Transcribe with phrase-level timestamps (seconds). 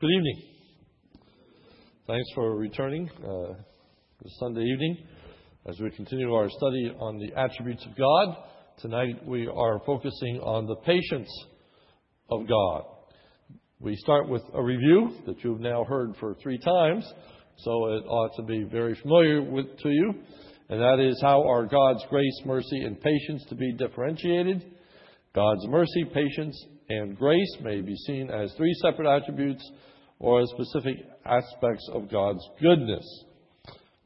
[0.00, 0.42] Good evening.
[2.06, 3.52] Thanks for returning uh,
[4.22, 4.96] this Sunday evening
[5.68, 8.34] as we continue our study on the attributes of God.
[8.78, 11.28] Tonight we are focusing on the patience
[12.30, 12.84] of God.
[13.78, 17.04] We start with a review that you've now heard for three times,
[17.58, 20.14] so it ought to be very familiar with, to you,
[20.70, 24.64] and that is how are God's grace, mercy, and patience to be differentiated.
[25.34, 26.58] God's mercy, patience,
[26.88, 29.62] and grace may be seen as three separate attributes
[30.20, 33.24] or specific aspects of God's goodness.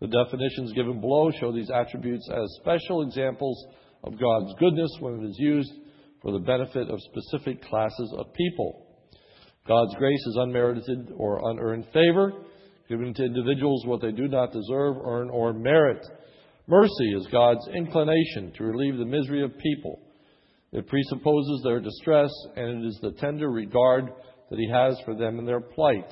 [0.00, 3.62] The definitions given below show these attributes as special examples
[4.04, 5.72] of God's goodness when it is used
[6.22, 8.86] for the benefit of specific classes of people.
[9.66, 12.32] God's grace is unmerited or unearned favor,
[12.88, 16.04] given to individuals what they do not deserve, earn, or merit.
[16.66, 20.00] Mercy is God's inclination to relieve the misery of people.
[20.72, 24.10] It presupposes their distress, and it is the tender regard
[24.54, 26.08] that He has for them in their plight.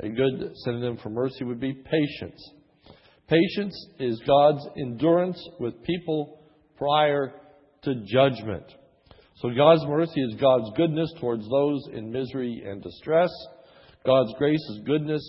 [0.00, 2.50] A good synonym for mercy would be patience.
[3.28, 6.40] Patience is God's endurance with people
[6.78, 7.34] prior
[7.82, 8.64] to judgment.
[9.36, 13.28] So God's mercy is God's goodness towards those in misery and distress.
[14.06, 15.22] God's grace is goodness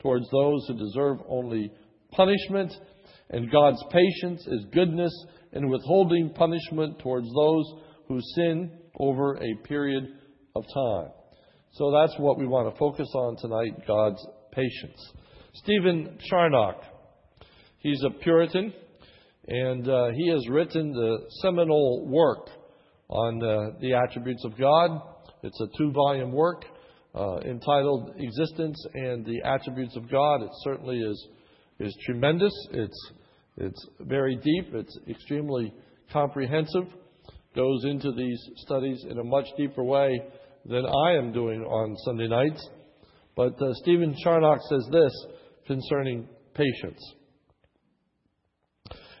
[0.00, 1.72] towards those who deserve only
[2.10, 2.70] punishment.
[3.30, 5.12] And God's patience is goodness
[5.52, 7.64] in withholding punishment towards those
[8.08, 10.04] who sin over a period
[10.54, 11.08] of time.
[11.74, 15.12] So that's what we want to focus on tonight God's patience.
[15.54, 16.76] Stephen Charnock,
[17.78, 18.72] he's a Puritan,
[19.48, 22.48] and uh, he has written the seminal work
[23.08, 25.02] on uh, the attributes of God.
[25.42, 26.64] It's a two volume work
[27.12, 30.42] uh, entitled Existence and the Attributes of God.
[30.42, 31.28] It certainly is,
[31.80, 32.52] is tremendous.
[32.70, 33.10] It's,
[33.56, 35.74] it's very deep, it's extremely
[36.12, 36.86] comprehensive,
[37.56, 40.20] goes into these studies in a much deeper way
[40.66, 42.68] than I am doing on Sunday nights.
[43.36, 45.12] But uh, Stephen Charnock says this
[45.66, 47.14] concerning patience.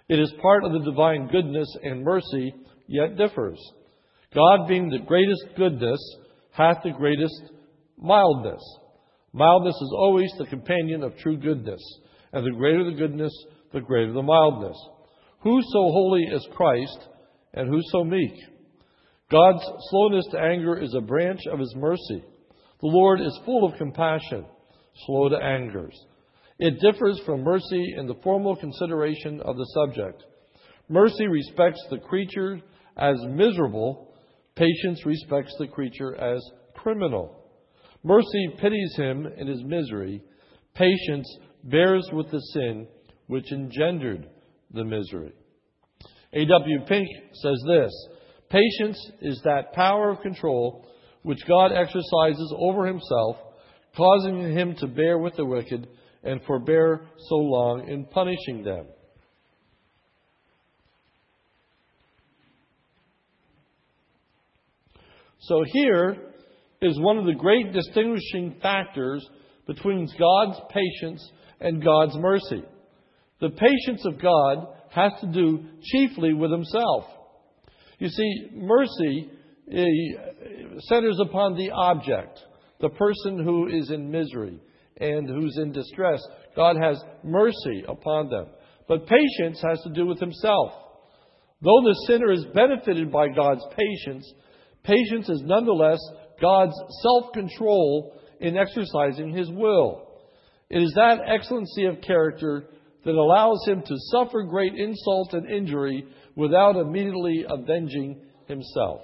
[0.08, 2.54] It is part of the divine goodness and mercy,
[2.86, 3.58] yet differs.
[4.34, 5.98] God, being the greatest goodness,
[6.52, 7.42] hath the greatest
[7.96, 8.62] mildness.
[9.32, 11.80] Mildness is always the companion of true goodness,
[12.32, 13.32] and the greater the goodness,
[13.72, 14.76] the greater the mildness.
[15.42, 17.08] Who so holy as Christ,
[17.54, 18.34] and who so meek?
[19.30, 22.24] God's slowness to anger is a branch of his mercy.
[22.80, 24.44] The Lord is full of compassion,
[25.06, 25.90] slow to anger.
[26.58, 30.22] It differs from mercy in the formal consideration of the subject.
[30.88, 32.60] Mercy respects the creature
[32.96, 34.14] as miserable,
[34.54, 36.40] patience respects the creature as
[36.74, 37.44] criminal.
[38.02, 40.22] Mercy pities him in his misery,
[40.74, 41.26] patience
[41.64, 42.86] bears with the sin
[43.26, 44.28] which engendered
[44.72, 45.32] the misery.
[46.34, 46.80] A.W.
[46.86, 47.92] Pink says this
[48.54, 50.86] Patience is that power of control
[51.24, 53.36] which God exercises over himself,
[53.96, 55.88] causing him to bear with the wicked
[56.22, 58.86] and forbear so long in punishing them.
[65.40, 66.16] So here
[66.80, 69.28] is one of the great distinguishing factors
[69.66, 71.28] between God's patience
[71.60, 72.62] and God's mercy.
[73.40, 77.06] The patience of God has to do chiefly with himself.
[77.98, 79.30] You see, mercy
[79.70, 79.84] eh,
[80.88, 82.40] centers upon the object,
[82.80, 84.60] the person who is in misery
[84.98, 86.20] and who's in distress.
[86.56, 88.46] God has mercy upon them.
[88.86, 90.72] But patience has to do with himself.
[91.62, 94.30] Though the sinner is benefited by God's patience,
[94.82, 95.98] patience is nonetheless
[96.40, 100.06] God's self control in exercising his will.
[100.68, 102.64] It is that excellency of character
[103.04, 106.06] that allows him to suffer great insult and injury
[106.36, 109.02] without immediately avenging himself.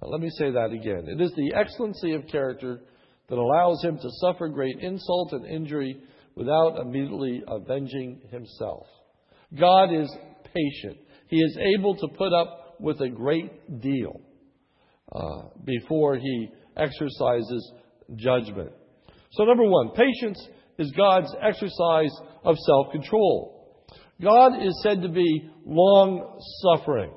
[0.00, 1.06] Now, let me say that again.
[1.08, 2.80] It is the excellency of character
[3.28, 6.00] that allows him to suffer great insult and injury
[6.34, 8.86] without immediately avenging himself.
[9.58, 10.08] God is
[10.44, 10.98] patient.
[11.28, 14.20] He is able to put up with a great deal
[15.12, 17.72] uh, before he exercises
[18.16, 18.72] judgment.
[19.32, 20.46] So, number one, patience
[20.78, 22.12] is God's exercise
[22.44, 23.55] of self control.
[24.22, 27.12] God is said to be long suffering.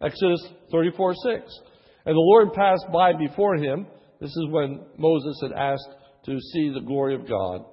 [0.00, 1.58] Exodus 34 6.
[2.06, 3.86] And the Lord passed by before him.
[4.20, 5.88] This is when Moses had asked
[6.26, 7.64] to see the glory of God.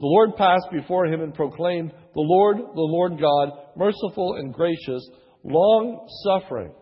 [0.00, 5.08] The Lord passed before him and proclaimed, The Lord, the Lord God, merciful and gracious,
[5.44, 6.72] long suffering,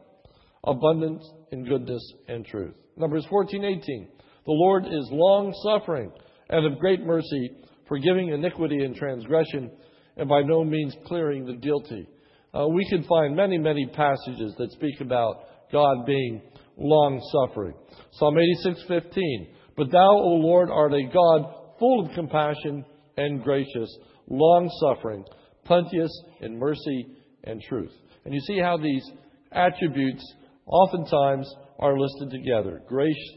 [0.64, 1.22] abundant
[1.52, 2.74] in goodness and truth.
[2.96, 4.08] Numbers 14 18.
[4.46, 6.12] The Lord is long suffering
[6.48, 7.50] and of great mercy,
[7.88, 9.70] forgiving iniquity and transgression
[10.20, 12.06] and by no means clearing the guilty.
[12.54, 16.42] Uh, we can find many, many passages that speak about God being
[16.76, 17.72] long suffering.
[18.12, 19.48] Psalm 86:15.
[19.78, 22.84] But thou, O Lord, art a God full of compassion
[23.16, 23.88] and gracious,
[24.28, 25.24] long suffering,
[25.64, 26.10] plenteous
[26.42, 27.06] in mercy
[27.44, 27.92] and truth.
[28.26, 29.10] And you see how these
[29.52, 30.22] attributes
[30.66, 33.32] oftentimes are listed together grace,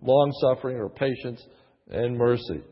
[0.00, 1.46] long suffering, or patience,
[1.90, 2.62] and mercy.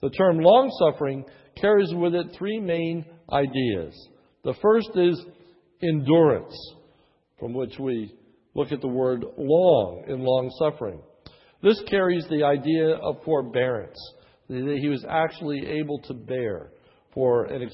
[0.00, 1.24] The term long suffering
[1.60, 3.94] carries with it three main ideas.
[4.44, 5.20] The first is
[5.82, 6.54] endurance,
[7.38, 8.14] from which we
[8.54, 11.00] look at the word long in long suffering.
[11.62, 13.98] This carries the idea of forbearance,
[14.48, 16.70] that he was actually able to bear
[17.12, 17.68] for an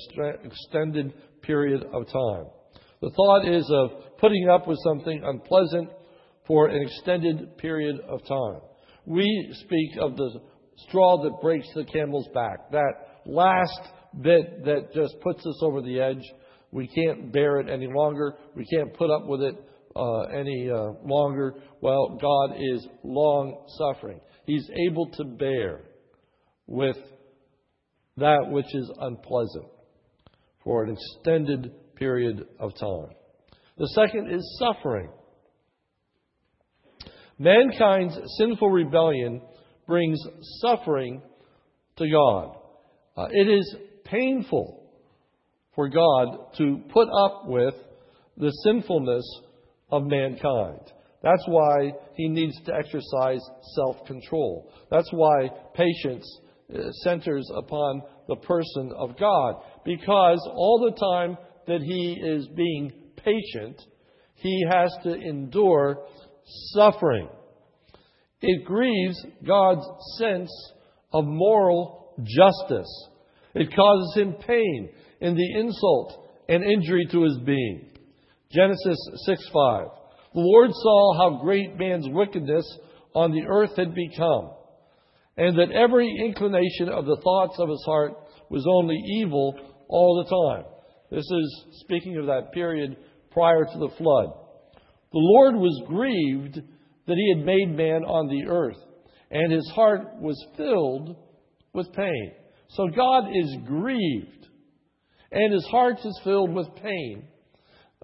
[0.44, 2.46] extended period of time.
[3.02, 5.90] The thought is of putting up with something unpleasant
[6.46, 8.60] for an extended period of time.
[9.04, 10.40] We speak of the
[10.88, 12.92] straw that breaks the camel's back, that
[13.26, 13.80] last
[14.20, 16.22] bit that just puts us over the edge.
[16.70, 18.34] We can't bear it any longer.
[18.54, 19.54] We can't put up with it
[19.96, 21.54] uh, any uh, longer.
[21.80, 24.20] Well, God is long suffering.
[24.46, 25.82] He's able to bear
[26.66, 26.96] with
[28.16, 29.66] that which is unpleasant
[30.62, 33.14] for an extended period of time.
[33.76, 35.10] The second is suffering.
[37.38, 39.42] Mankind's sinful rebellion
[39.86, 40.18] brings
[40.60, 41.22] suffering
[41.96, 42.56] to God.
[43.16, 44.82] Uh, it is painful
[45.74, 47.74] for God to put up with
[48.36, 49.24] the sinfulness
[49.90, 50.80] of mankind.
[51.22, 53.40] That's why he needs to exercise
[53.74, 54.70] self control.
[54.90, 56.26] That's why patience
[56.72, 59.62] uh, centers upon the person of God.
[59.84, 63.80] Because all the time that he is being patient,
[64.34, 66.04] he has to endure
[66.74, 67.28] suffering.
[68.42, 69.86] It grieves God's
[70.18, 70.50] sense
[71.12, 73.08] of moral justice.
[73.54, 74.90] It causes him pain
[75.20, 77.90] in the insult and injury to his being.
[78.52, 79.86] Genesis 6 5.
[80.34, 82.66] The Lord saw how great man's wickedness
[83.14, 84.50] on the earth had become,
[85.36, 88.14] and that every inclination of the thoughts of his heart
[88.50, 89.54] was only evil
[89.88, 90.64] all the time.
[91.10, 92.96] This is speaking of that period
[93.30, 94.32] prior to the flood.
[95.12, 96.60] The Lord was grieved
[97.06, 98.78] that he had made man on the earth,
[99.30, 101.16] and his heart was filled
[101.74, 102.32] with pain.
[102.68, 104.48] So God is grieved,
[105.30, 107.28] and his heart is filled with pain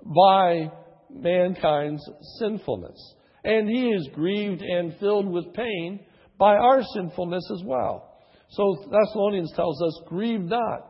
[0.05, 0.71] by
[1.11, 2.03] mankind's
[2.39, 3.15] sinfulness.
[3.43, 6.01] And he is grieved and filled with pain
[6.39, 8.19] by our sinfulness as well.
[8.51, 10.81] So Thessalonians tells us, grieve not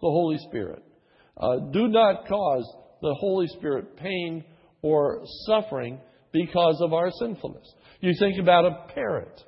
[0.00, 0.82] the Holy Spirit.
[1.36, 2.64] Uh, do not cause
[3.00, 4.44] the Holy Spirit pain
[4.82, 6.00] or suffering
[6.32, 7.72] because of our sinfulness.
[8.00, 9.44] You think about a parent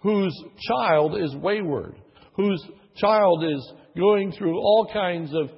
[0.00, 0.34] whose
[0.68, 1.96] child is wayward,
[2.34, 2.64] whose
[2.96, 5.50] child is going through all kinds of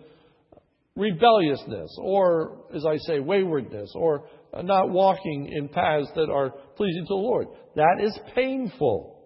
[0.97, 7.09] rebelliousness, or, as I say, waywardness, or not walking in paths that are pleasing to
[7.09, 7.49] the Lord.
[7.77, 9.17] That is painful.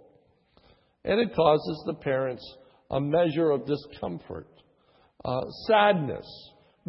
[1.04, 2.44] And it causes the parents
[2.90, 4.48] a measure of discomfort,
[5.24, 6.26] uh, sadness,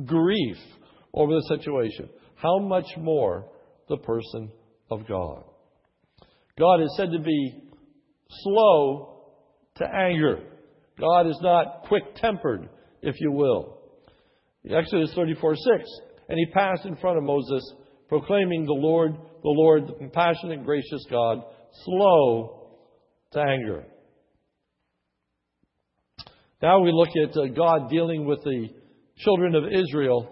[0.05, 0.57] grief
[1.13, 2.09] over the situation.
[2.35, 3.49] How much more
[3.87, 4.51] the person
[4.91, 5.43] of God?
[6.59, 7.64] God is said to be
[8.29, 9.23] slow
[9.75, 10.39] to anger.
[10.99, 12.69] God is not quick tempered,
[13.01, 13.79] if you will.
[14.69, 15.67] Exodus 34 6.
[16.29, 17.73] And he passed in front of Moses,
[18.09, 21.39] proclaiming the Lord, the Lord, the compassionate gracious God,
[21.83, 22.71] slow
[23.33, 23.85] to anger.
[26.61, 28.69] Now we look at uh, God dealing with the
[29.17, 30.31] children of Israel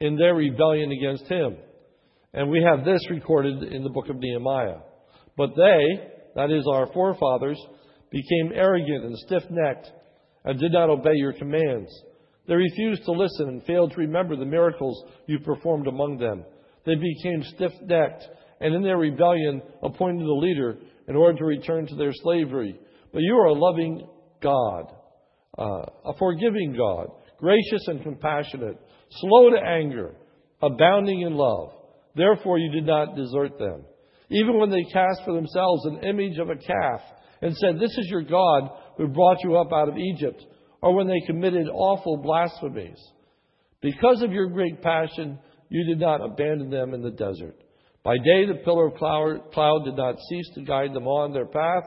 [0.00, 1.56] in their rebellion against him.
[2.34, 4.80] And we have this recorded in the book of Nehemiah.
[5.36, 7.60] But they, that is our forefathers,
[8.10, 9.90] became arrogant and stiff necked
[10.44, 11.90] and did not obey your commands.
[12.46, 16.44] They refused to listen and failed to remember the miracles you performed among them.
[16.84, 18.24] They became stiff necked
[18.60, 22.78] and in their rebellion appointed a leader in order to return to their slavery.
[23.12, 24.06] But you are a loving
[24.40, 24.92] God,
[25.58, 27.08] uh, a forgiving God,
[27.38, 28.78] gracious and compassionate,
[29.10, 30.14] slow to anger,
[30.62, 31.72] abounding in love.
[32.14, 33.84] Therefore you did not desert them.
[34.32, 37.00] Even when they cast for themselves an image of a calf
[37.42, 40.42] and said, This is your God who brought you up out of Egypt,
[40.80, 42.98] or when they committed awful blasphemies.
[43.82, 47.56] Because of your great passion, you did not abandon them in the desert.
[48.04, 51.84] By day, the pillar of cloud did not cease to guide them on their path,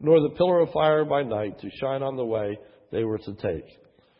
[0.00, 2.58] nor the pillar of fire by night to shine on the way
[2.90, 3.64] they were to take.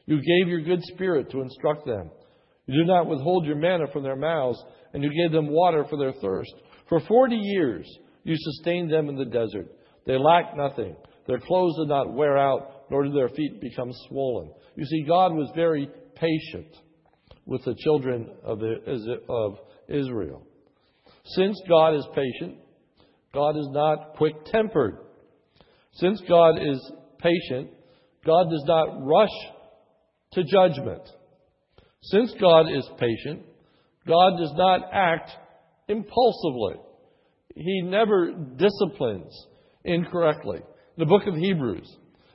[0.07, 2.11] You gave your good spirit to instruct them.
[2.67, 5.99] You did not withhold your manna from their mouths, and you gave them water for
[5.99, 6.55] their thirst.
[6.89, 7.87] For forty years
[8.25, 9.69] you sustained them in the desert.
[10.07, 10.97] They lacked nothing.
[11.27, 14.51] Their clothes did not wear out, nor did their feet become swollen.
[14.77, 16.69] You see, God was very patient
[17.45, 18.61] with the children of
[19.89, 20.47] Israel.
[21.25, 22.59] Since God is patient,
[23.35, 24.99] God is not quick tempered.
[25.95, 27.71] Since God is patient,
[28.25, 29.29] God does not rush
[30.33, 31.03] to judgment.
[32.03, 33.43] Since God is patient,
[34.07, 35.33] God does not act
[35.89, 36.77] impulsively.
[37.55, 39.33] He never disciplines
[39.85, 40.61] incorrectly.
[40.99, 41.91] The book of Hebrews,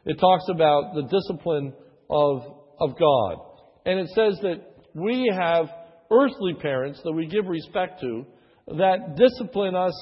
[0.06, 1.74] it talks about the discipline
[2.10, 2.44] of,
[2.80, 3.38] of God.
[3.86, 4.62] And it says that
[4.94, 5.68] we have
[6.12, 8.26] earthly parents that we give respect to
[8.68, 9.94] that discipline us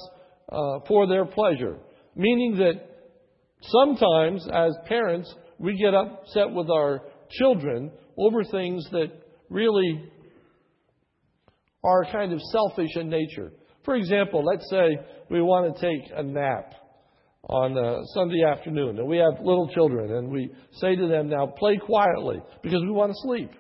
[0.51, 1.77] uh, for their pleasure.
[2.15, 2.81] Meaning that
[3.61, 7.01] sometimes, as parents, we get upset with our
[7.31, 9.11] children over things that
[9.49, 10.11] really
[11.83, 13.51] are kind of selfish in nature.
[13.83, 16.73] For example, let's say we want to take a nap
[17.43, 21.47] on a Sunday afternoon, and we have little children, and we say to them, Now
[21.47, 23.51] play quietly because we want to sleep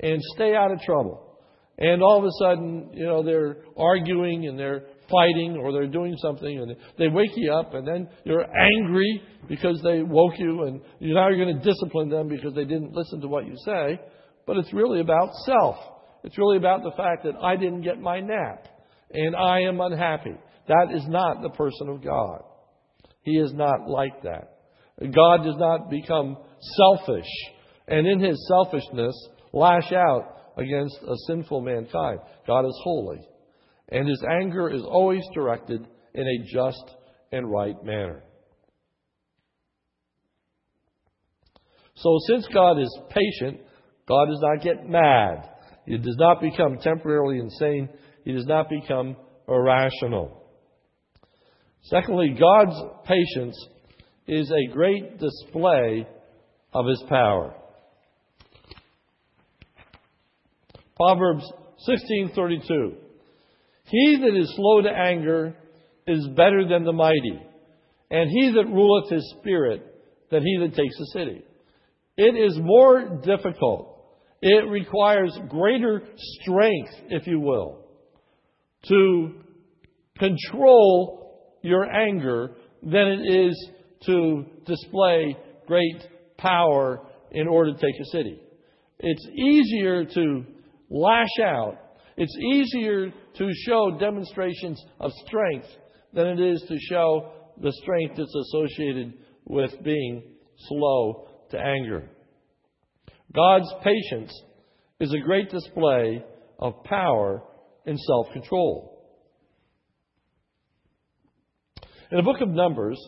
[0.00, 1.38] and stay out of trouble.
[1.78, 6.16] And all of a sudden, you know, they're arguing and they're fighting or they're doing
[6.18, 10.80] something and they wake you up and then you're angry because they woke you and
[11.00, 13.98] now you're going to discipline them because they didn't listen to what you say.
[14.46, 15.76] But it's really about self.
[16.24, 18.66] It's really about the fact that I didn't get my nap
[19.10, 20.34] and I am unhappy.
[20.66, 22.42] That is not the person of God.
[23.22, 24.56] He is not like that.
[25.00, 26.38] God does not become
[26.76, 27.28] selfish
[27.86, 29.14] and in his selfishness
[29.52, 32.20] lash out against a sinful mankind.
[32.46, 33.20] God is holy,
[33.90, 36.84] and his anger is always directed in a just
[37.32, 38.22] and right manner.
[41.96, 43.60] So, since God is patient,
[44.06, 45.50] God does not get mad.
[45.86, 47.88] He does not become temporarily insane.
[48.24, 50.42] He does not become irrational.
[51.82, 53.56] Secondly, God's patience
[54.26, 56.06] is a great display
[56.72, 57.54] of his power.
[60.96, 61.44] Proverbs
[61.86, 62.96] 16:32.
[63.86, 65.54] He that is slow to anger
[66.06, 67.38] is better than the mighty,
[68.10, 69.82] and he that ruleth his spirit
[70.30, 71.42] than he that takes a city.
[72.16, 73.93] It is more difficult.
[74.46, 76.02] It requires greater
[76.42, 77.78] strength, if you will,
[78.88, 79.36] to
[80.18, 82.50] control your anger
[82.82, 83.70] than it is
[84.04, 85.34] to display
[85.66, 88.38] great power in order to take a city.
[88.98, 90.44] It's easier to
[90.90, 91.78] lash out.
[92.18, 95.68] It's easier to show demonstrations of strength
[96.12, 97.32] than it is to show
[97.62, 99.14] the strength that's associated
[99.46, 100.22] with being
[100.68, 102.10] slow to anger.
[103.34, 104.32] God's patience
[105.00, 106.24] is a great display
[106.58, 107.42] of power
[107.84, 108.94] and self control.
[112.10, 112.98] In the book of Numbers,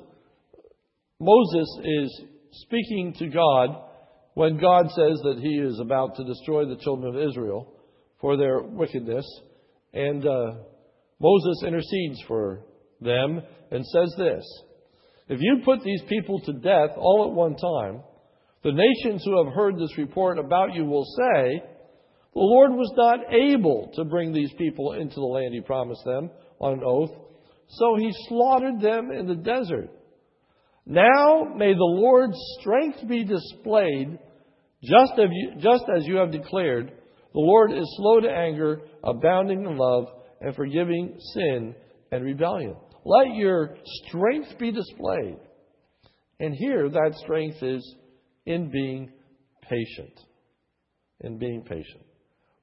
[1.21, 3.83] Moses is speaking to God
[4.35, 7.73] when God says that he is about to destroy the children of Israel
[8.21, 9.25] for their wickedness.
[9.95, 10.55] And uh,
[11.21, 12.65] Moses intercedes for
[13.01, 13.41] them
[13.71, 14.45] and says this
[15.29, 18.03] If you put these people to death all at one time,
[18.67, 21.63] the nations who have heard this report about you will say,
[22.35, 26.31] The Lord was not able to bring these people into the land he promised them
[26.59, 27.13] on an oath,
[27.69, 29.89] so he slaughtered them in the desert.
[30.85, 34.19] Now may the Lord's strength be displayed
[34.83, 39.65] just as you, just as you have declared the Lord is slow to anger, abounding
[39.65, 40.07] in love,
[40.41, 41.77] and forgiving sin
[42.11, 42.75] and rebellion.
[43.05, 43.77] Let your
[44.09, 45.37] strength be displayed.
[46.41, 47.95] And here, that strength is
[48.47, 49.13] in being
[49.69, 50.19] patient.
[51.21, 52.05] In being patient.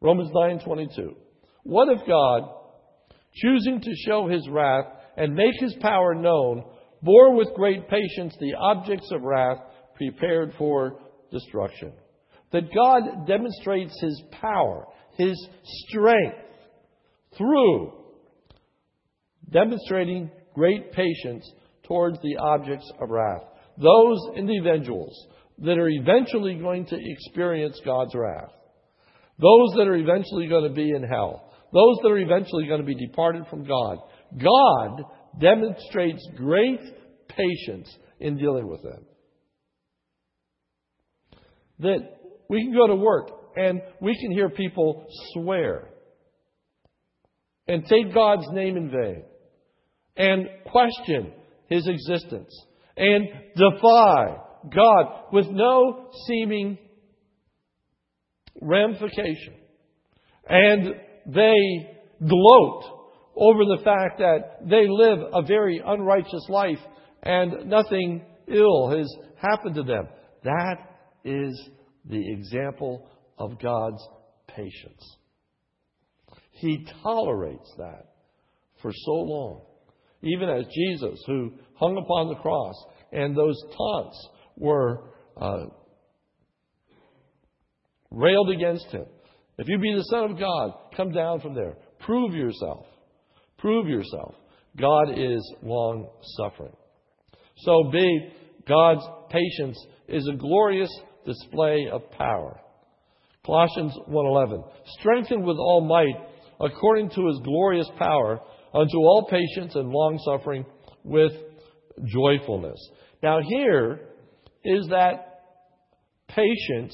[0.01, 1.15] Romans 9:22.
[1.63, 2.49] What if God,
[3.33, 4.85] choosing to show his wrath
[5.15, 6.63] and make his power known,
[7.01, 9.59] bore with great patience the objects of wrath
[9.95, 10.99] prepared for
[11.31, 11.93] destruction?
[12.53, 14.85] that God demonstrates His power,
[15.17, 15.35] His
[15.87, 16.37] strength
[17.37, 17.93] through
[19.49, 21.51] demonstrating great patience
[21.83, 23.41] towards the objects of wrath.
[23.77, 25.13] Those individuals
[25.59, 28.51] that are eventually going to experience God's wrath.
[29.39, 31.51] Those that are eventually going to be in hell.
[31.73, 33.97] Those that are eventually going to be departed from God.
[34.37, 35.03] God
[35.39, 36.81] demonstrates great
[37.27, 39.05] patience in dealing with them.
[41.79, 41.99] That
[42.49, 45.89] we can go to work and we can hear people swear
[47.67, 49.23] and take God's name in vain
[50.15, 51.33] and question
[51.69, 52.53] his existence
[52.95, 54.37] and defy
[54.69, 56.77] God with no seeming
[58.61, 59.55] ramification.
[60.47, 61.89] And they
[62.19, 62.83] gloat
[63.35, 66.79] over the fact that they live a very unrighteous life
[67.23, 70.07] and nothing ill has happened to them.
[70.43, 70.75] That
[71.23, 71.69] is
[72.05, 74.05] the example of God's
[74.47, 75.17] patience.
[76.51, 78.13] He tolerates that
[78.81, 79.61] for so long.
[80.21, 82.75] Even as Jesus, who hung upon the cross
[83.11, 85.03] and those taunts were
[85.39, 85.65] uh,
[88.11, 89.05] railed against him.
[89.57, 91.75] If you be the Son of God, come down from there.
[91.99, 92.85] Prove yourself.
[93.57, 94.35] Prove yourself.
[94.77, 96.73] God is long suffering.
[97.57, 98.29] So B,
[98.67, 100.89] God's patience is a glorious
[101.25, 102.59] display of power.
[103.45, 104.63] Colossians 1:11
[104.99, 106.15] Strengthened with all might
[106.59, 108.39] according to his glorious power
[108.73, 110.65] unto all patience and long suffering
[111.03, 111.33] with
[112.05, 112.79] joyfulness.
[113.21, 113.99] Now here
[114.63, 115.41] is that
[116.27, 116.93] patience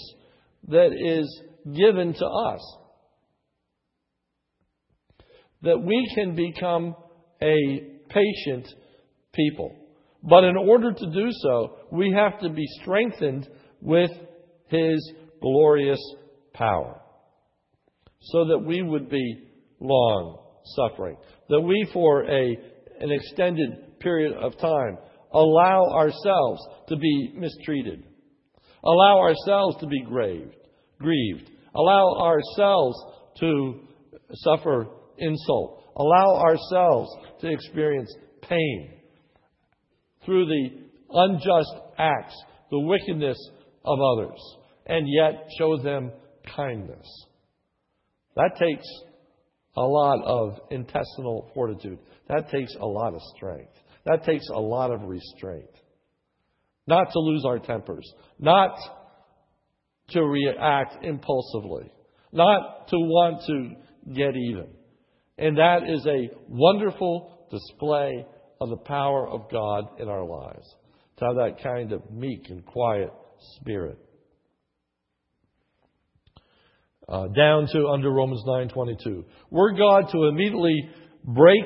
[0.67, 1.41] that is
[1.75, 2.77] given to us.
[5.61, 6.95] That we can become
[7.41, 7.55] a
[8.09, 8.67] patient
[9.33, 9.75] people.
[10.23, 13.47] But in order to do so, we have to be strengthened
[13.81, 14.11] with
[14.67, 15.99] His glorious
[16.53, 17.01] power.
[18.21, 19.43] So that we would be
[19.79, 20.39] long
[20.75, 21.17] suffering.
[21.49, 22.57] That we, for a,
[22.99, 24.97] an extended period of time,
[25.31, 28.03] allow ourselves to be mistreated.
[28.83, 30.55] Allow ourselves to be grieved,
[31.00, 31.50] grieved.
[31.75, 32.98] Allow ourselves
[33.39, 33.81] to
[34.33, 35.83] suffer insult.
[35.95, 37.09] Allow ourselves
[37.41, 38.93] to experience pain
[40.25, 40.69] through the
[41.12, 42.36] unjust acts,
[42.71, 43.38] the wickedness
[43.83, 44.39] of others,
[44.86, 46.12] and yet show them
[46.55, 47.07] kindness.
[48.36, 48.88] That takes
[49.75, 52.00] a lot of intestinal fortitude.
[52.27, 53.74] That takes a lot of strength.
[54.06, 55.70] That takes a lot of restraint.
[56.88, 58.12] Not to lose our tempers.
[58.39, 58.75] Not
[60.10, 61.91] to react impulsively.
[62.32, 64.68] Not to want to get even.
[65.38, 68.25] And that is a wonderful display
[68.60, 70.68] of the power of God in our lives.
[71.18, 73.12] To have that kind of meek and quiet
[73.56, 73.98] spirit.
[77.08, 79.25] Uh, down to under Romans 9:22.
[79.50, 80.89] Were God to immediately
[81.24, 81.65] break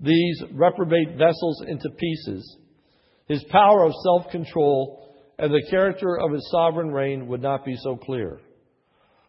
[0.00, 2.56] these reprobate vessels into pieces,
[3.28, 7.96] his power of self-control and the character of his sovereign reign would not be so
[7.96, 8.40] clear.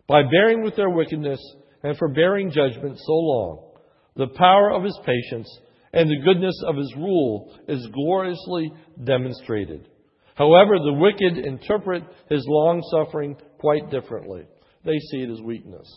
[0.08, 1.40] By bearing with their wickedness
[1.84, 3.72] and forbearing judgment so long,
[4.16, 5.50] the power of his patience
[5.94, 8.72] and the goodness of his rule is gloriously
[9.04, 9.88] demonstrated.
[10.36, 14.44] However, the wicked interpret his long suffering quite differently.
[14.84, 15.88] They see it as weakness.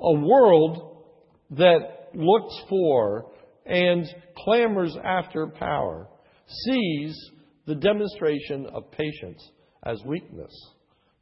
[0.00, 1.04] A world
[1.50, 3.30] that looks for
[3.66, 6.08] and clamors after power
[6.46, 7.30] sees
[7.66, 9.50] the demonstration of patience
[9.84, 10.52] as weakness.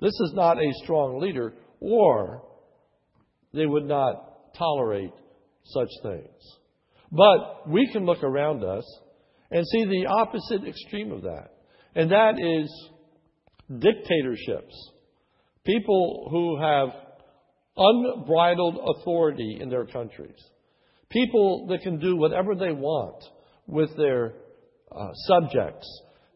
[0.00, 2.42] This is not a strong leader, or
[3.54, 5.12] they would not tolerate
[5.64, 6.58] such things.
[7.12, 8.84] But we can look around us
[9.50, 11.50] and see the opposite extreme of that,
[11.94, 12.90] and that is
[13.78, 14.90] dictatorships.
[15.64, 16.88] People who have
[17.76, 20.36] unbridled authority in their countries.
[21.12, 23.22] People that can do whatever they want
[23.66, 24.32] with their
[24.90, 25.86] uh, subjects.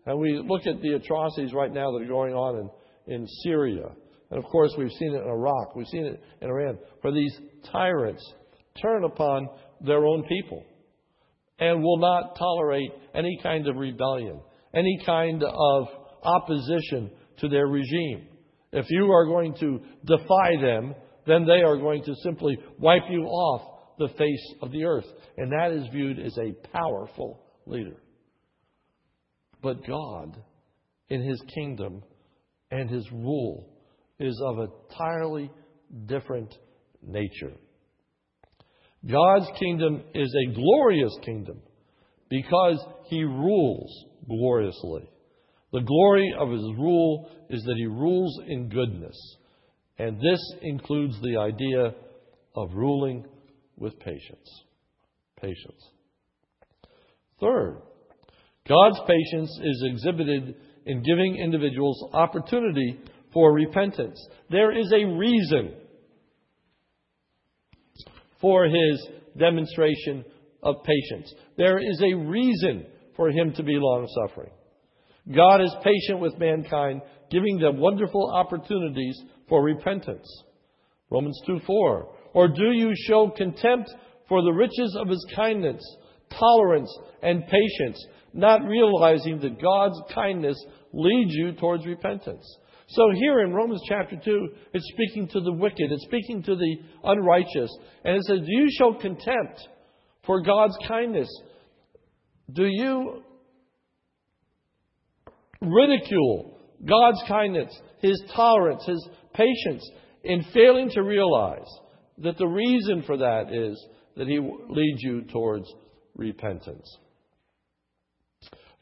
[0.05, 2.71] And we look at the atrocities right now that are going on
[3.09, 3.87] in, in Syria.
[4.31, 5.75] And of course, we've seen it in Iraq.
[5.75, 7.35] We've seen it in Iran, where these
[7.73, 8.23] tyrants
[8.81, 9.49] turn upon
[9.81, 10.65] their own people
[11.59, 14.41] and will not tolerate any kind of rebellion,
[14.75, 15.89] any kind of
[16.23, 18.29] opposition to their regime.
[18.73, 20.95] If you are going to defy them,
[21.27, 25.07] then they are going to simply wipe you off the face of the earth.
[25.37, 27.97] And that is viewed as a powerful leader.
[29.63, 30.37] But God,
[31.09, 32.03] in His kingdom
[32.71, 33.69] and His rule,
[34.19, 35.51] is of entirely
[36.07, 36.55] different
[37.03, 37.53] nature.
[39.09, 41.61] God's kingdom is a glorious kingdom
[42.29, 45.09] because He rules gloriously.
[45.73, 49.17] The glory of His rule is that He rules in goodness.
[49.99, 51.95] And this includes the idea
[52.55, 53.27] of ruling
[53.77, 54.65] with patience.
[55.41, 55.91] Patience.
[57.41, 57.83] Third,
[58.69, 62.99] God's patience is exhibited in giving individuals opportunity
[63.33, 64.19] for repentance.
[64.51, 65.75] There is a reason
[68.41, 69.09] for his
[69.39, 70.25] demonstration
[70.63, 71.33] of patience.
[71.57, 74.53] There is a reason for him to be long suffering.
[75.35, 80.27] God is patient with mankind, giving them wonderful opportunities for repentance.
[81.11, 82.16] Romans 2 4.
[82.37, 83.89] Or do you show contempt
[84.29, 85.83] for the riches of his kindness,
[86.39, 92.47] tolerance, and patience, not realizing that God's kindness leads you towards repentance?
[92.89, 96.77] So here in Romans chapter 2, it's speaking to the wicked, it's speaking to the
[97.05, 97.75] unrighteous.
[98.05, 99.67] And it says, Do you show contempt
[100.27, 101.29] for God's kindness?
[102.53, 103.23] Do you
[105.63, 109.91] ridicule God's kindness, His tolerance, His patience,
[110.23, 111.65] in failing to realize
[112.19, 115.73] that the reason for that is that He leads you towards
[116.15, 116.99] repentance?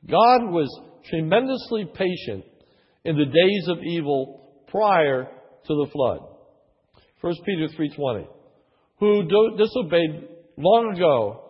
[0.08, 0.68] God was
[1.08, 2.44] tremendously patient
[3.04, 6.20] in the days of evil prior to the flood.
[7.20, 8.26] 1 Peter 3:20.
[8.98, 11.40] Who disobeyed long ago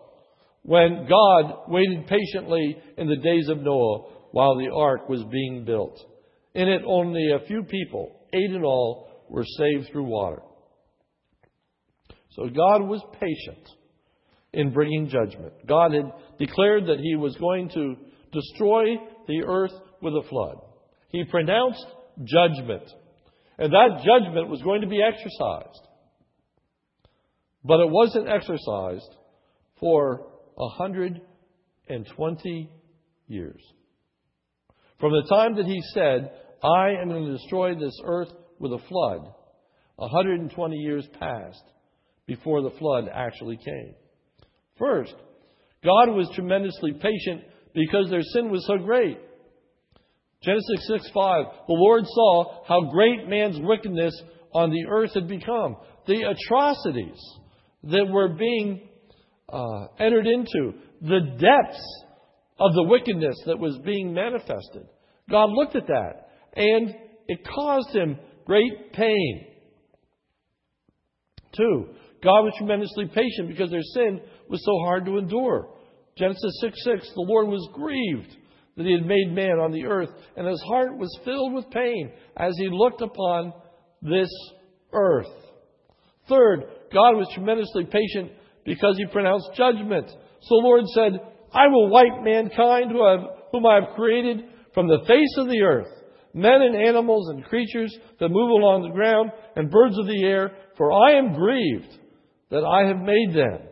[0.63, 5.99] when God waited patiently in the days of Noah while the ark was being built.
[6.55, 10.43] In it only a few people, eight in all, were saved through water.
[12.35, 13.69] So God was patient
[14.53, 15.53] in bringing judgment.
[15.67, 17.97] God had declared that he was going to
[18.33, 18.97] destroy
[19.29, 20.57] the earth with a flood.
[21.11, 21.87] He pronounced
[22.25, 22.91] judgment.
[23.59, 25.87] And that judgment was going to be exercised.
[27.65, 29.17] But it wasn't exercised
[29.79, 32.71] for 120
[33.29, 33.63] years.
[34.99, 38.79] From the time that he said, I am going to destroy this earth with a
[38.89, 39.33] flood,
[39.97, 41.63] 120 years passed
[42.27, 43.95] before the flood actually came.
[44.79, 45.15] First,
[45.85, 47.43] God was tremendously patient
[47.75, 49.19] because their sin was so great.
[50.43, 54.15] Genesis 6 5, the Lord saw how great man's wickedness
[54.53, 55.77] on the earth had become.
[56.07, 57.21] The atrocities
[57.85, 58.89] that were being
[59.49, 62.05] uh, entered into, the depths
[62.59, 64.87] of the wickedness that was being manifested.
[65.31, 66.95] God looked at that, and
[67.27, 69.47] it caused him great pain.
[71.57, 71.89] Two,
[72.25, 75.69] God was tremendously patient because their sin was so hard to endure.
[76.17, 78.35] Genesis 6 6, the Lord was grieved
[78.77, 82.13] that he had made man on the earth, and his heart was filled with pain
[82.37, 83.53] as he looked upon
[84.01, 84.31] this
[84.93, 85.31] earth.
[86.29, 88.33] Third, God was tremendously patient
[88.65, 90.09] because he pronounced judgment.
[90.09, 91.13] So the Lord said,
[91.53, 95.93] I will wipe mankind whom I have created from the face of the earth,
[96.33, 100.53] men and animals and creatures that move along the ground and birds of the air,
[100.77, 101.99] for I am grieved
[102.51, 103.69] that I have made them.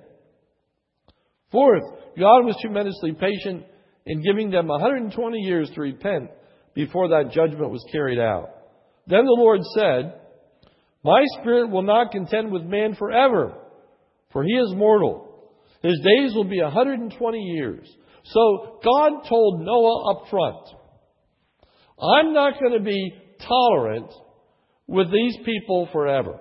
[1.51, 1.83] Fourth,
[2.19, 3.65] God was tremendously patient
[4.07, 6.31] in giving them 120 years to repent
[6.75, 8.49] before that judgment was carried out.
[9.07, 10.21] Then the Lord said,
[11.05, 13.55] My spirit will not contend with man forever,
[14.33, 15.29] for he is mortal.
[15.83, 17.89] His days will be 120 years.
[18.25, 20.69] So God told Noah up front,
[22.01, 23.15] I'm not going to be
[23.47, 24.13] tolerant
[24.87, 26.41] with these people forever.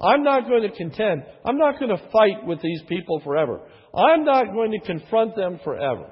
[0.00, 1.24] I'm not going to contend.
[1.44, 3.60] I'm not going to fight with these people forever.
[3.94, 6.10] I'm not going to confront them forever.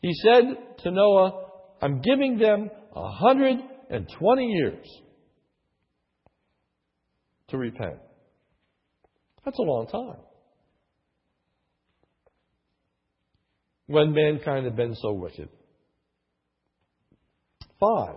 [0.00, 0.44] He said
[0.84, 1.46] to Noah,
[1.82, 4.86] I'm giving them 120 years
[7.48, 7.98] to repent.
[9.44, 10.20] That's a long time.
[13.86, 15.48] When mankind had been so wicked.
[17.78, 18.16] Five,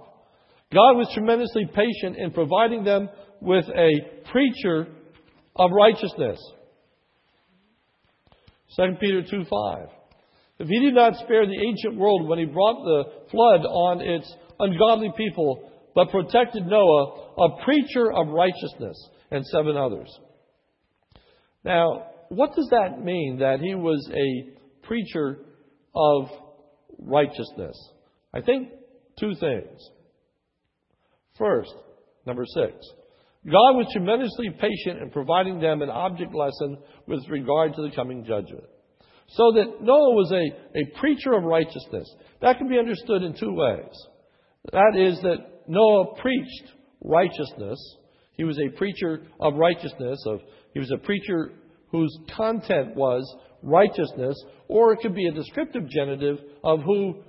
[0.74, 3.10] God was tremendously patient in providing them
[3.42, 3.90] with a
[4.32, 4.88] preacher
[5.56, 6.40] of righteousness.
[8.76, 9.88] 2 Peter 2 5.
[10.60, 14.32] If he did not spare the ancient world when he brought the flood on its
[14.60, 20.10] ungodly people, but protected Noah, a preacher of righteousness, and seven others.
[21.64, 25.40] Now, what does that mean that he was a preacher
[25.96, 26.30] of
[27.00, 27.76] righteousness?
[28.34, 28.70] I think
[29.20, 29.80] two things.
[31.40, 31.74] First,
[32.28, 32.74] number six,
[33.46, 38.26] God was tremendously patient in providing them an object lesson with regard to the coming
[38.26, 38.66] judgment.
[39.30, 42.14] So that Noah was a, a preacher of righteousness.
[42.42, 44.08] That can be understood in two ways.
[44.74, 47.80] That is that Noah preached righteousness.
[48.34, 50.42] He was a preacher of righteousness, of
[50.74, 51.52] he was a preacher
[51.92, 53.24] whose content was
[53.64, 54.36] righteousness,
[54.68, 57.24] or it could be a descriptive genitive of who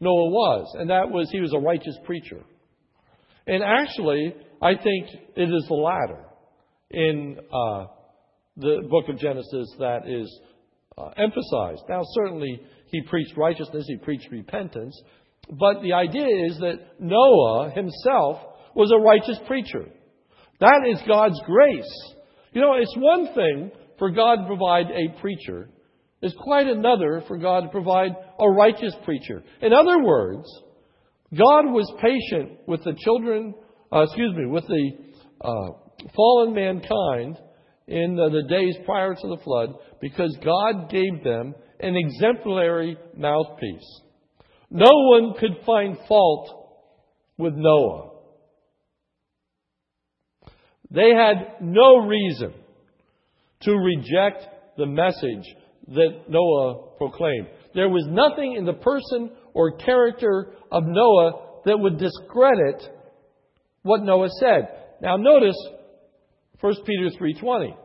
[0.00, 2.40] Noah was, and that was he was a righteous preacher.
[3.46, 6.24] And actually, I think it is the latter
[6.90, 7.86] in uh,
[8.56, 10.40] the book of Genesis that is
[10.96, 11.82] uh, emphasized.
[11.88, 14.98] Now, certainly, he preached righteousness, he preached repentance,
[15.50, 18.38] but the idea is that Noah himself
[18.74, 19.84] was a righteous preacher.
[20.60, 22.14] That is God's grace.
[22.52, 25.68] You know, it's one thing for God to provide a preacher,
[26.22, 29.42] it's quite another for God to provide a righteous preacher.
[29.60, 30.46] In other words,
[31.32, 33.54] God was patient with the children,
[33.92, 34.90] uh, excuse me, with the
[35.40, 37.38] uh, fallen mankind
[37.86, 44.00] in the, the days prior to the flood because God gave them an exemplary mouthpiece.
[44.70, 46.48] No one could find fault
[47.36, 48.10] with Noah.
[50.90, 52.54] They had no reason
[53.62, 55.44] to reject the message
[55.88, 57.48] that Noah proclaimed.
[57.74, 62.82] There was nothing in the person or character of Noah that would discredit
[63.82, 64.68] what Noah said.
[65.00, 65.56] Now notice
[66.60, 67.76] 1 Peter 3:20.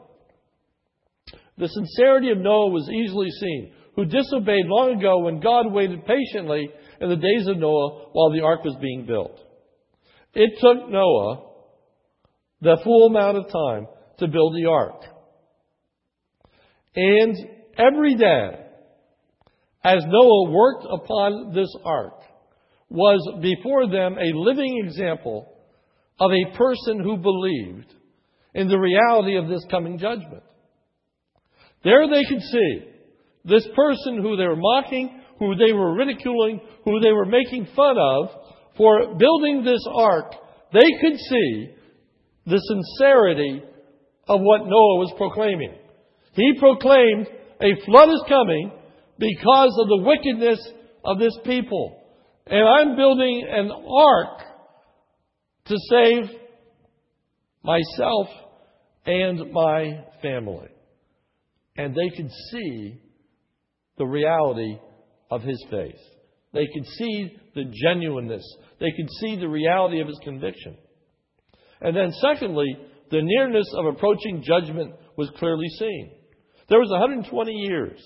[1.57, 6.69] The sincerity of Noah was easily seen, who disobeyed long ago when God waited patiently
[7.01, 9.37] in the days of Noah while the ark was being built.
[10.33, 11.43] It took Noah
[12.61, 13.87] the full amount of time
[14.19, 15.03] to build the ark.
[16.95, 17.35] And
[17.77, 18.68] every day,
[19.83, 22.13] as Noah worked upon this ark,
[22.89, 25.53] was before them a living example
[26.19, 27.93] of a person who believed
[28.53, 30.43] in the reality of this coming judgment.
[31.83, 32.79] There they could see
[33.45, 37.97] this person who they were mocking, who they were ridiculing, who they were making fun
[37.97, 38.29] of
[38.75, 40.33] for building this ark.
[40.73, 41.69] They could see
[42.45, 43.63] the sincerity
[44.27, 45.73] of what Noah was proclaiming.
[46.33, 47.27] He proclaimed
[47.61, 48.71] a flood is coming
[49.19, 50.59] because of the wickedness
[51.03, 52.01] of this people.
[52.47, 54.39] And I'm building an ark
[55.65, 56.29] to save
[57.63, 58.27] myself
[59.05, 60.69] and my family.
[61.77, 62.99] And they could see
[63.97, 64.77] the reality
[65.29, 65.99] of his faith.
[66.53, 68.43] They could see the genuineness.
[68.79, 70.77] They could see the reality of his conviction.
[71.81, 72.67] And then, secondly,
[73.11, 76.11] the nearness of approaching judgment was clearly seen.
[76.69, 77.99] There was 120 years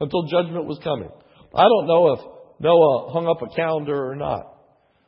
[0.00, 1.10] until judgment was coming.
[1.54, 2.20] I don't know if
[2.60, 4.54] Noah hung up a calendar or not.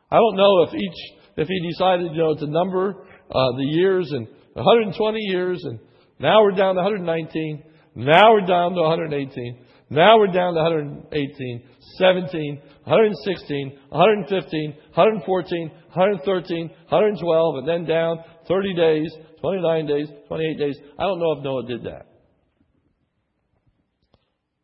[0.09, 0.99] I don't know if each,
[1.37, 2.95] if he decided, you know, to number
[3.29, 5.79] uh, the years and 120 years, and
[6.19, 7.63] now we're down to 119.
[7.95, 9.65] Now we're down to 118.
[9.89, 11.63] Now we're down to 118,
[11.97, 20.75] 17, 116, 115, 114, 113, 112, and then down 30 days, 29 days, 28 days.
[20.97, 22.10] I don't know if Noah did that.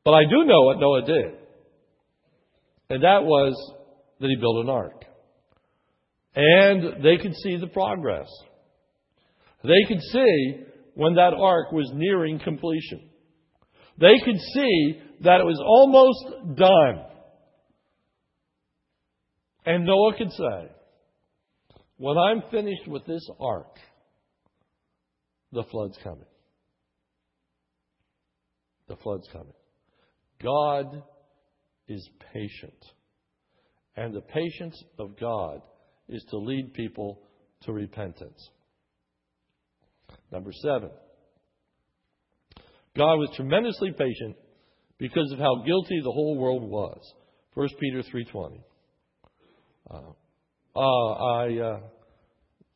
[0.07, 1.33] But I do know what Noah did.
[2.89, 3.73] And that was
[4.21, 5.03] that he built an ark.
[6.33, 8.29] And they could see the progress.
[9.65, 13.09] They could see when that ark was nearing completion.
[13.99, 17.03] They could see that it was almost done.
[19.65, 20.71] And Noah could say,
[21.97, 23.75] when I'm finished with this ark,
[25.51, 26.29] the flood's coming.
[28.87, 29.56] The flood's coming.
[30.41, 31.03] God
[31.87, 32.85] is patient.
[33.95, 35.61] And the patience of God
[36.07, 37.21] is to lead people
[37.63, 38.49] to repentance.
[40.31, 40.91] Number seven.
[42.95, 44.35] God was tremendously patient
[44.97, 46.99] because of how guilty the whole world was.
[47.53, 48.59] 1 Peter 3.20.
[49.89, 49.99] Uh,
[50.75, 51.79] uh, I uh,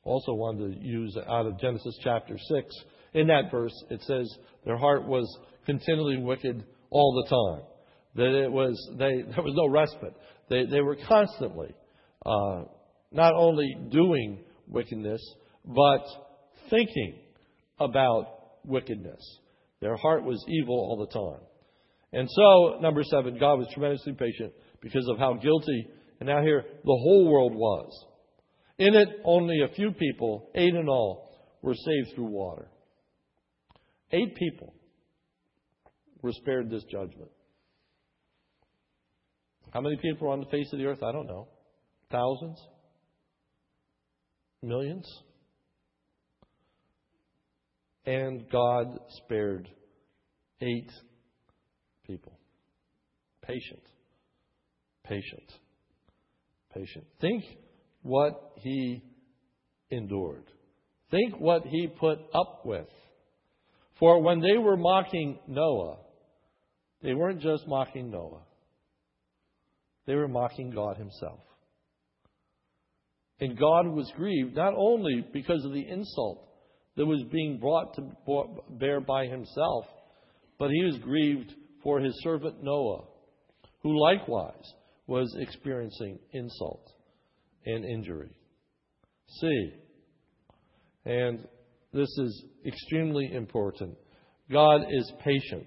[0.04, 2.76] also wanted to use out of Genesis chapter 6.
[3.14, 4.28] In that verse, it says,
[4.66, 5.28] their heart was
[5.66, 7.68] continually wicked all the time.
[8.16, 10.14] That it was, they, there was no respite.
[10.50, 11.74] They, they were constantly
[12.26, 12.64] uh,
[13.12, 15.22] not only doing wickedness,
[15.66, 16.04] but
[16.70, 17.16] thinking
[17.80, 18.26] about
[18.66, 19.22] wickedness.
[19.82, 21.48] Their heart was evil all the time.
[22.14, 25.88] And so, number seven, God was tremendously patient because of how guilty,
[26.20, 28.06] and now here, the whole world was.
[28.78, 31.30] In it, only a few people, eight in all,
[31.62, 32.68] were saved through water.
[34.12, 34.74] Eight people
[36.22, 37.32] were spared this judgment.
[39.72, 41.02] How many people are on the face of the earth?
[41.02, 41.48] I don't know.
[42.12, 42.60] Thousands?
[44.62, 45.06] Millions?
[48.06, 49.70] And God spared
[50.62, 50.92] eight
[52.06, 52.38] people.
[53.42, 53.84] Patient.
[55.04, 55.54] Patient.
[56.74, 57.06] Patient.
[57.20, 57.44] Think
[58.02, 59.04] what he
[59.90, 60.46] endured.
[61.12, 62.88] Think what he put up with.
[64.00, 65.98] For when they were mocking Noah,
[67.02, 68.44] they weren't just mocking Noah,
[70.06, 71.40] they were mocking God Himself.
[73.40, 76.48] And God was grieved not only because of the insult
[76.96, 78.04] that was being brought to
[78.70, 79.86] bear by Himself,
[80.60, 83.06] but He was grieved for His servant Noah,
[83.82, 84.74] who likewise
[85.08, 86.88] was experiencing insult
[87.66, 88.30] and injury.
[89.40, 89.74] See,
[91.06, 91.40] And
[91.94, 93.98] this is extremely important.
[94.52, 95.66] God is patient.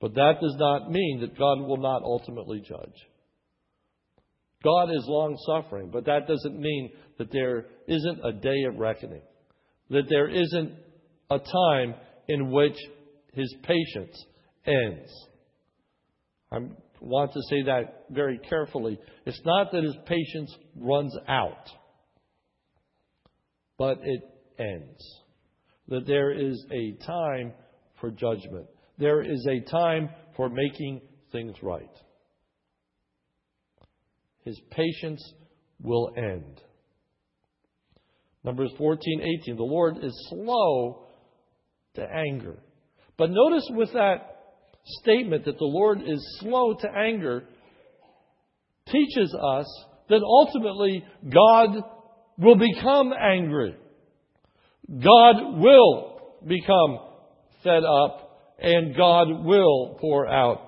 [0.00, 2.94] But that does not mean that God will not ultimately judge.
[4.62, 9.22] God is long suffering, but that doesn't mean that there isn't a day of reckoning,
[9.90, 10.72] that there isn't
[11.30, 11.94] a time
[12.28, 12.76] in which
[13.32, 14.24] his patience
[14.66, 15.10] ends.
[16.50, 16.58] I
[17.00, 18.98] want to say that very carefully.
[19.26, 21.68] It's not that his patience runs out,
[23.78, 24.22] but it
[24.58, 25.20] ends.
[25.88, 27.52] That there is a time
[28.00, 28.66] for judgment,
[28.98, 31.00] there is a time for making
[31.32, 31.90] things right
[34.48, 35.22] his patience
[35.82, 36.60] will end.
[38.44, 39.56] Numbers 14, 18.
[39.56, 41.06] The Lord is slow
[41.94, 42.56] to anger.
[43.18, 44.36] But notice with that
[45.02, 47.44] statement that the Lord is slow to anger,
[48.90, 49.66] teaches us
[50.08, 51.82] that ultimately God
[52.38, 53.76] will become angry.
[54.88, 57.00] God will become
[57.62, 58.27] fed up
[58.58, 60.60] and God will pour out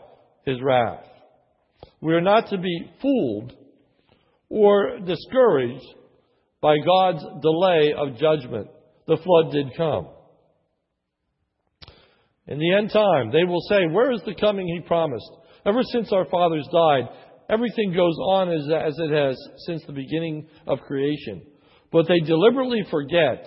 [0.45, 1.05] his wrath.
[2.01, 3.53] We are not to be fooled
[4.49, 5.85] or discouraged
[6.61, 8.69] by God's delay of judgment.
[9.07, 10.09] The flood did come.
[12.47, 15.31] In the end time, they will say, Where is the coming he promised?
[15.65, 17.09] Ever since our fathers died,
[17.49, 21.43] everything goes on as, as it has since the beginning of creation.
[21.93, 23.45] But they deliberately forget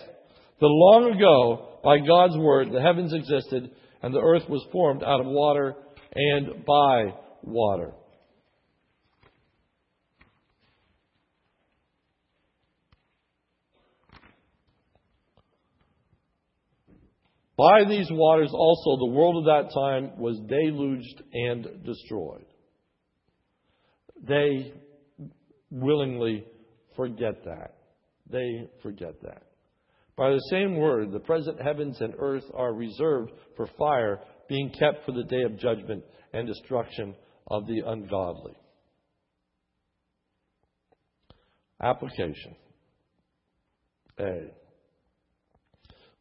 [0.60, 3.72] that long ago, by God's word, the heavens existed
[4.04, 5.76] and the earth was formed out of water
[6.14, 7.94] and by water.
[17.58, 22.46] By these waters also the world of that time was deluged and destroyed.
[24.28, 24.74] They
[25.72, 26.46] willingly
[26.98, 27.76] forget that.
[28.30, 29.44] They forget that.
[30.16, 35.06] By the same word, the present heavens and earth are reserved for fire, being kept
[35.06, 37.16] for the day of judgment and destruction
[37.48, 38.54] of the ungodly.
[41.82, 42.56] Application
[44.20, 44.52] A.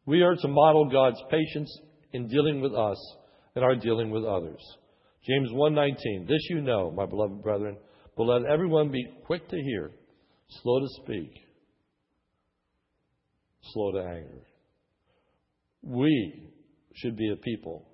[0.05, 1.79] We are to model God's patience
[2.11, 2.97] in dealing with us
[3.55, 4.61] and our dealing with others.
[5.25, 7.77] James 1:19 This you know, my beloved brethren,
[8.17, 9.91] but let everyone be quick to hear,
[10.49, 11.42] slow to speak,
[13.71, 14.45] slow to anger.
[15.81, 16.49] We
[16.95, 17.87] should be a people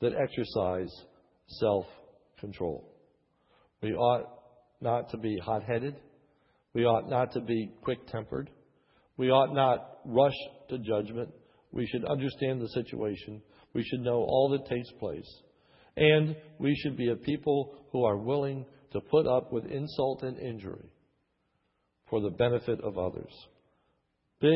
[0.00, 0.92] that exercise
[1.46, 2.88] self-control.
[3.82, 4.28] We ought
[4.80, 5.96] not to be hot-headed.
[6.74, 8.50] We ought not to be quick-tempered.
[9.16, 10.36] We ought not rush
[10.70, 11.30] to judgment.
[11.72, 13.42] We should understand the situation.
[13.74, 15.28] We should know all that takes place.
[15.96, 20.38] And we should be a people who are willing to put up with insult and
[20.38, 20.90] injury
[22.08, 23.32] for the benefit of others.
[24.40, 24.48] B.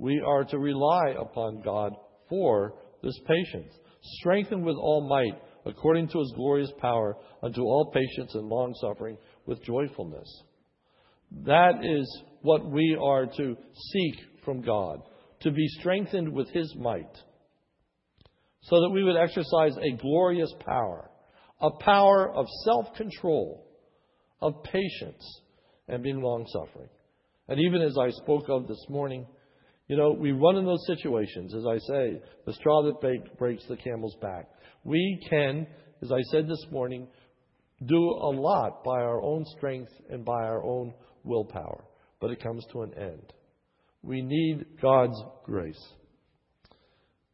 [0.00, 1.92] We are to rely upon God
[2.30, 3.70] for this patience,
[4.18, 9.18] strengthened with all might, according to his glorious power, unto all patience and long suffering
[9.44, 10.26] with joyfulness.
[11.44, 13.56] That is what we are to
[13.92, 15.00] seek from God
[15.42, 17.14] to be strengthened with his might,
[18.62, 21.10] so that we would exercise a glorious power,
[21.60, 23.66] a power of self control,
[24.40, 25.42] of patience,
[25.88, 26.88] and being long suffering.
[27.48, 29.26] And even as I spoke of this morning,
[29.90, 33.00] you know, we run in those situations, as I say, the straw that
[33.36, 34.48] breaks the camel's back.
[34.84, 35.66] We can,
[36.00, 37.08] as I said this morning,
[37.84, 41.82] do a lot by our own strength and by our own willpower,
[42.20, 43.32] but it comes to an end.
[44.04, 45.84] We need God's grace.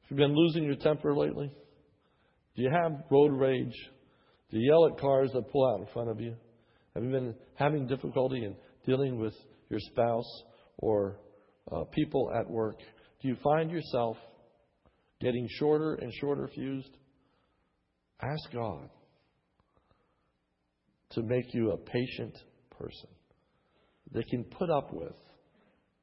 [0.09, 1.53] Have you been losing your temper lately?
[2.57, 3.77] Do you have road rage?
[4.51, 6.35] Do you yell at cars that pull out in front of you?
[6.95, 9.35] Have you been having difficulty in dealing with
[9.69, 10.43] your spouse
[10.79, 11.19] or
[11.71, 12.79] uh, people at work?
[13.21, 14.17] Do you find yourself
[15.21, 16.97] getting shorter and shorter fused?
[18.21, 18.89] Ask God
[21.11, 22.37] to make you a patient
[22.79, 23.09] person
[24.13, 25.17] that can put up with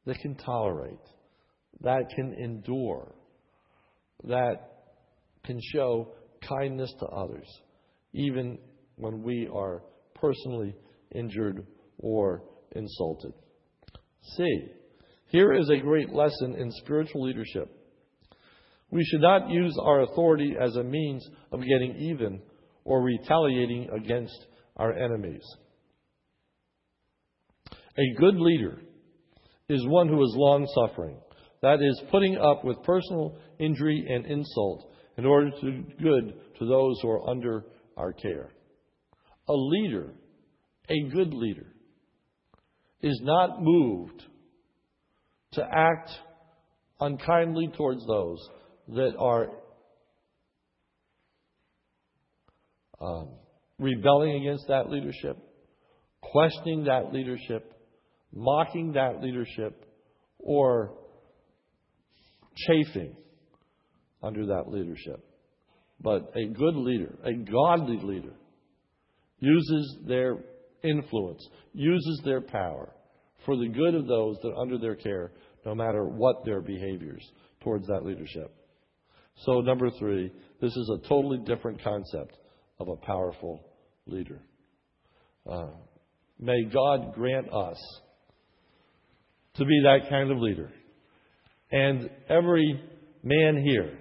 [0.06, 1.00] that can tolerate,
[1.82, 3.14] that can endure,
[4.26, 4.56] that
[5.46, 6.10] can show
[6.48, 7.48] kindness to others,
[8.14, 8.58] even
[8.98, 9.82] when we are
[10.16, 10.76] personally
[11.16, 11.66] injured
[11.98, 12.44] or
[12.76, 13.34] insulted.
[14.36, 14.44] C.
[15.34, 17.68] Here is a great lesson in spiritual leadership.
[18.92, 22.40] We should not use our authority as a means of getting even
[22.86, 24.46] or retaliating against
[24.78, 25.44] our enemies.
[27.98, 28.80] A good leader
[29.70, 31.18] is one who is long suffering.
[31.64, 36.68] That is, putting up with personal injury and insult in order to do good to
[36.68, 37.66] those who are under
[37.98, 38.52] our care.
[39.50, 40.14] A leader,
[40.90, 41.74] a good leader,
[43.02, 44.26] is not moved
[45.54, 46.10] to act
[47.00, 48.50] unkindly towards those
[48.90, 49.50] that are
[53.02, 53.30] um,
[53.80, 55.38] rebelling against that leadership,
[56.22, 57.74] questioning that leadership,
[58.34, 59.86] mocking that leadership,
[60.40, 60.94] or
[62.56, 63.16] chafing
[64.22, 65.24] under that leadership.
[66.00, 68.34] But a good leader, a godly leader,
[69.40, 70.38] uses their
[70.84, 72.94] influence, uses their power
[73.46, 75.32] for the good of those that are under their care,
[75.66, 77.24] no matter what their behaviors
[77.62, 78.54] towards that leadership.
[79.38, 82.38] So, number three, this is a totally different concept
[82.80, 83.66] of a powerful
[84.06, 84.42] leader.
[85.50, 85.72] Uh,
[86.40, 87.78] may God grant us
[89.56, 90.72] to be that kind of leader.
[91.72, 92.82] And every
[93.24, 93.98] man here,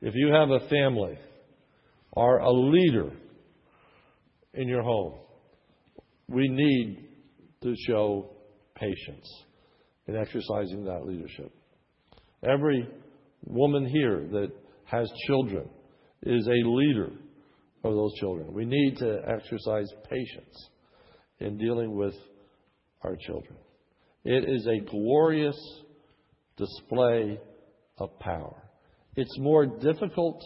[0.00, 1.18] if you have a family,
[2.16, 3.12] are a leader
[4.54, 5.14] in your home,
[6.28, 7.08] we need
[7.62, 8.30] to show
[8.74, 9.28] patience
[10.08, 11.52] in exercising that leadership.
[12.42, 12.88] Every
[13.44, 14.50] woman here that
[14.84, 15.68] has children
[16.22, 17.12] is a leader
[17.84, 18.52] of those children.
[18.52, 20.70] We need to exercise patience
[21.40, 22.14] in dealing with
[23.02, 23.56] our children.
[24.24, 25.58] It is a glorious
[26.56, 27.38] display
[27.98, 28.56] of power.
[29.14, 30.42] It's more difficult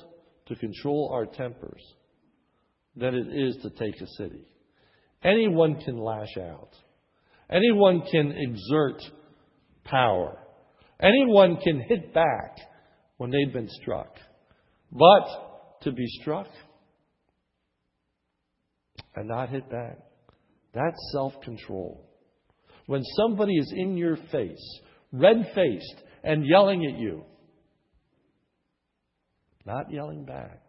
[0.47, 1.83] to control our tempers
[2.97, 4.45] than it is to take a city.
[5.25, 6.71] Anyone can lash out.
[7.51, 9.03] Anyone can exert
[9.85, 10.39] power.
[11.01, 12.57] Anyone can hit back
[13.17, 14.17] when they've been struck.
[14.91, 16.49] But to be struck
[19.15, 19.99] and not hit back,
[20.73, 22.09] that's self control.
[22.87, 24.81] When somebody is in your face,
[25.13, 27.25] red faced, and yelling at you,
[29.65, 30.61] not yelling back,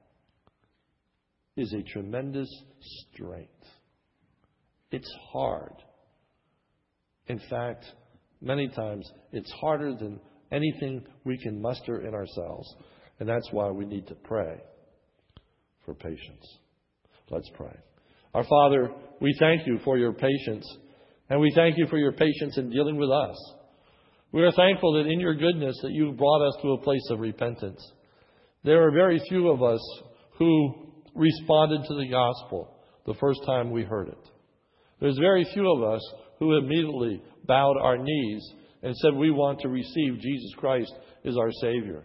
[1.55, 2.49] is a tremendous
[3.13, 3.49] strength.
[4.91, 5.73] It's hard.
[7.27, 7.85] In fact,
[8.43, 10.19] many times it's harder than
[10.51, 12.67] anything we can muster in ourselves.
[13.19, 14.57] And that's why we need to pray
[15.85, 16.59] for patience.
[17.29, 17.75] Let's pray.
[18.33, 18.91] Our Father,
[19.21, 20.67] we thank you for your patience,
[21.29, 23.37] and we thank you for your patience in dealing with us.
[24.31, 27.19] We are thankful that in your goodness that you've brought us to a place of
[27.19, 27.79] repentance.
[28.63, 29.79] There are very few of us
[30.39, 30.73] who
[31.15, 32.75] responded to the gospel
[33.05, 34.29] the first time we heard it.
[34.99, 36.01] There's very few of us
[36.43, 40.93] who immediately bowed our knees and said, We want to receive Jesus Christ
[41.25, 42.03] as our Savior.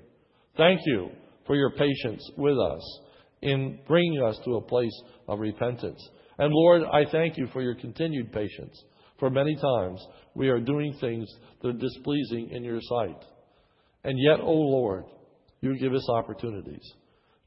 [0.56, 1.10] Thank you
[1.46, 3.00] for your patience with us
[3.42, 6.00] in bringing us to a place of repentance.
[6.38, 8.80] And Lord, I thank you for your continued patience.
[9.18, 10.00] For many times
[10.34, 11.28] we are doing things
[11.60, 13.24] that are displeasing in your sight.
[14.04, 15.04] And yet, O oh Lord,
[15.60, 16.92] you give us opportunities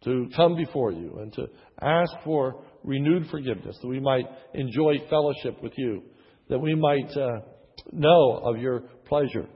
[0.03, 1.47] to come before you and to
[1.81, 6.03] ask for renewed forgiveness, that we might enjoy fellowship with you,
[6.51, 7.39] that we might uh,
[7.91, 9.47] know of your pleasure,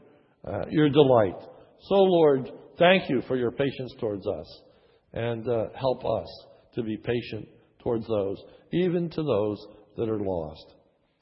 [0.48, 1.36] uh, your delight.
[1.82, 4.62] So, Lord, thank you for your patience towards us,
[5.14, 6.28] and uh, help us
[6.74, 7.48] to be patient
[7.84, 8.38] towards those,
[8.72, 9.64] even to those
[9.98, 10.74] that are lost,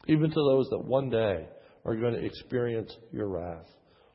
[0.08, 1.48] even to those that one day
[1.84, 3.68] are going to experience your wrath.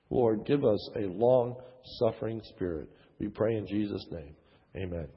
[0.08, 1.56] Lord, give us a long
[1.98, 2.88] suffering spirit
[3.18, 4.34] we pray in Jesus' name.
[4.76, 5.08] Amen.